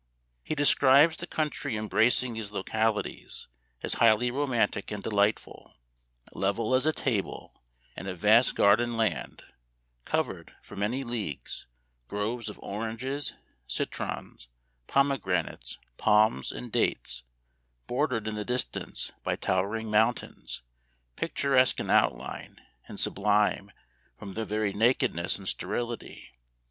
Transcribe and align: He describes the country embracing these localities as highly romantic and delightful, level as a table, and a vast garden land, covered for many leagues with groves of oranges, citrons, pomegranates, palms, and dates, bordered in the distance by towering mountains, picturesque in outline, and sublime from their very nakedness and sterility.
He 0.41 0.55
describes 0.55 1.17
the 1.17 1.27
country 1.27 1.77
embracing 1.77 2.33
these 2.33 2.51
localities 2.51 3.47
as 3.83 3.93
highly 4.01 4.31
romantic 4.31 4.89
and 4.89 5.03
delightful, 5.03 5.75
level 6.31 6.73
as 6.73 6.87
a 6.87 6.91
table, 6.91 7.61
and 7.95 8.07
a 8.07 8.15
vast 8.15 8.55
garden 8.55 8.97
land, 8.97 9.43
covered 10.03 10.55
for 10.63 10.75
many 10.75 11.03
leagues 11.03 11.67
with 11.93 12.07
groves 12.07 12.49
of 12.49 12.57
oranges, 12.63 13.35
citrons, 13.67 14.47
pomegranates, 14.87 15.77
palms, 15.97 16.51
and 16.51 16.71
dates, 16.71 17.21
bordered 17.85 18.27
in 18.27 18.33
the 18.33 18.43
distance 18.43 19.11
by 19.23 19.35
towering 19.35 19.91
mountains, 19.91 20.63
picturesque 21.15 21.79
in 21.79 21.91
outline, 21.91 22.59
and 22.87 22.99
sublime 22.99 23.71
from 24.17 24.33
their 24.33 24.45
very 24.45 24.73
nakedness 24.73 25.37
and 25.37 25.47
sterility. 25.47 26.29